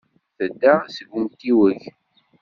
[0.37, 1.81] Tedda seg umtiweg.